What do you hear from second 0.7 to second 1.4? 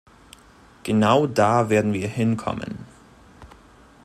Genau